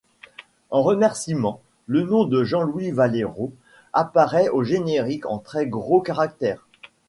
[0.71, 3.53] En remerciement, le nom de Jean-Louis Valero
[3.93, 6.65] apparaît au générique en très gros caractères.